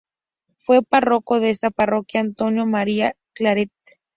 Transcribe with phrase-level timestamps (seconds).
[0.57, 3.69] Fue párroco de esta parroquia Antonio María Claret